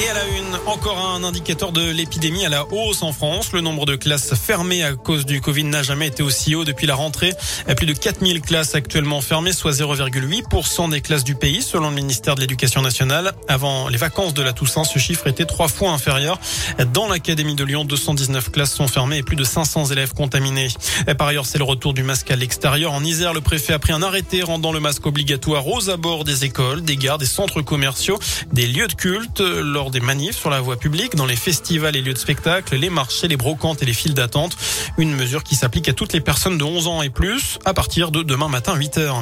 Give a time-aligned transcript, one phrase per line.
[0.00, 3.52] Et à la une, encore un indicateur de l'épidémie à la hausse en France.
[3.52, 6.86] Le nombre de classes fermées à cause du Covid n'a jamais été aussi haut depuis
[6.86, 7.32] la rentrée.
[7.76, 12.36] Plus de 4000 classes actuellement fermées, soit 0,8% des classes du pays, selon le ministère
[12.36, 13.32] de l'Éducation nationale.
[13.48, 16.38] Avant les vacances de la Toussaint, ce chiffre était trois fois inférieur.
[16.92, 20.68] Dans l'Académie de Lyon, 219 classes sont fermées et plus de 500 élèves contaminés.
[21.18, 22.92] Par ailleurs, c'est le retour du masque à l'extérieur.
[22.92, 26.44] En Isère, le préfet a pris un arrêté rendant le masque obligatoire aux abords des
[26.44, 28.20] écoles, des gares, des centres commerciaux,
[28.52, 29.40] des lieux de culte.
[29.40, 32.90] Lors des manifs sur la voie publique, dans les festivals et lieux de spectacle, les
[32.90, 34.56] marchés, les brocantes et les files d'attente.
[34.98, 38.10] Une mesure qui s'applique à toutes les personnes de 11 ans et plus à partir
[38.10, 39.12] de demain matin 8h.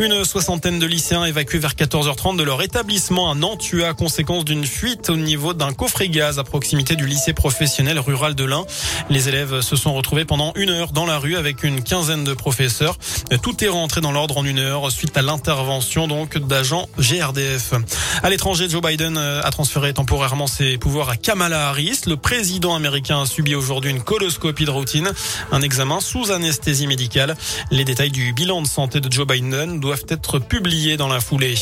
[0.00, 4.64] Une soixantaine de lycéens évacués vers 14h30 de leur établissement à Nantes à conséquence d'une
[4.64, 8.64] fuite au niveau d'un coffret gaz à proximité du lycée professionnel rural de l'Ain.
[9.10, 12.32] Les élèves se sont retrouvés pendant une heure dans la rue avec une quinzaine de
[12.34, 12.96] professeurs.
[13.42, 17.74] Tout est rentré dans l'ordre en une heure suite à l'intervention donc d'agents GRDF.
[18.22, 22.00] À l'étranger, Joe Biden a transféré temporairement ses pouvoirs à Kamala Harris.
[22.06, 25.12] Le président américain a subi aujourd'hui une coloscopie de routine,
[25.52, 27.36] un examen sous anesthésie médicale.
[27.70, 31.54] Les détails du bilan de santé de Joe Biden doivent être publiés dans la foulée.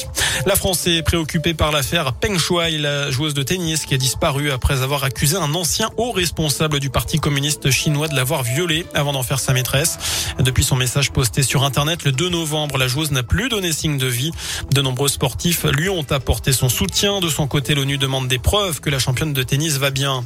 [0.46, 4.52] La France est préoccupée par l'affaire Peng Shuai, la joueuse de tennis qui a disparu
[4.52, 9.12] après avoir accusé un ancien haut responsable du Parti communiste chinois de l'avoir violée avant
[9.12, 9.98] d'en faire sa maîtresse.
[10.38, 13.98] Depuis son message posté sur Internet le 2 novembre, la joueuse n'a plus donné signe
[13.98, 14.30] de vie.
[14.70, 17.18] De nombreux sportifs lui ont apporté son soutien.
[17.18, 20.24] De son côté, l'ONU demande des preuves que la championne de tennis va bien.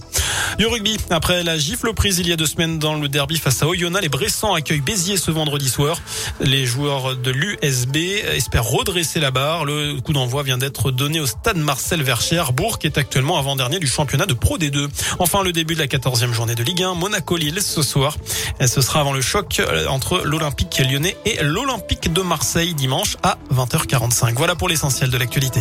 [0.58, 3.62] Du rugby, après la gifle prise il y a deux semaines dans le derby face
[3.62, 6.00] à Oyonnax, les Bressans accueillent Béziers ce vendredi soir.
[6.40, 7.96] Les joueurs de l'USB
[8.34, 9.64] espèrent redresser la barre.
[9.64, 12.42] Le coup d'envoi vient d'être donné au stade Marcel Vercher.
[12.54, 14.88] Bourg est actuellement avant-dernier du championnat de Pro D2.
[15.18, 18.16] Enfin, le début de la 14e journée de Ligue 1, Monaco-Lille ce soir.
[18.60, 23.38] Ce sera avant le choc euh, entre l'Olympique lyonnais et l'Olympique de Marseille dimanche à
[23.54, 24.34] 20h45.
[24.34, 25.60] Voilà pour l'essentiel de l'actualité.